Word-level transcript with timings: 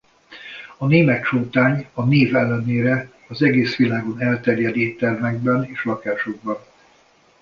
A 0.77 0.85
német 0.87 1.23
csótány 1.23 1.87
a 1.93 2.03
név 2.05 2.35
ellenére 2.35 3.11
az 3.27 3.41
egész 3.41 3.75
világon 3.75 4.21
elterjed 4.21 4.77
éttermekben 4.77 5.63
és 5.65 5.85
lakásokban. 5.85 6.57